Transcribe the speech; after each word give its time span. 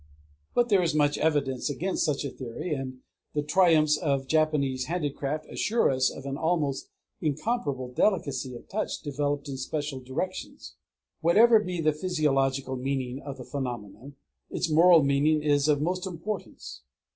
But 0.55 0.69
there 0.69 0.81
is 0.81 0.95
much 0.95 1.19
evidence 1.19 1.69
against 1.69 2.03
such 2.03 2.25
a 2.25 2.31
theory; 2.31 2.73
and 2.73 3.01
the 3.35 3.43
triumphs 3.43 3.97
of 3.97 4.25
Japanese 4.27 4.85
handicraft 4.85 5.45
assure 5.47 5.91
us 5.91 6.09
of 6.09 6.25
an 6.25 6.37
almost 6.37 6.89
incomparable 7.21 7.89
delicacy 7.93 8.55
of 8.55 8.67
touch 8.67 9.01
developed 9.03 9.47
in 9.47 9.57
special 9.57 9.99
directions. 9.99 10.73
Whatever 11.19 11.59
be 11.59 11.81
the 11.81 11.93
physiological 11.93 12.77
meaning 12.77 13.21
of 13.21 13.37
the 13.37 13.45
phenomenon, 13.45 14.15
its 14.49 14.71
moral 14.71 15.03
meaning 15.03 15.43
is 15.43 15.67
of 15.67 15.83
most 15.83 16.07
importance. 16.07 16.81